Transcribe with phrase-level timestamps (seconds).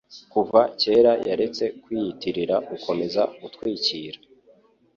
[0.31, 4.19] Kuva kera yaretse kwiyitirira gukomeza gutwikira.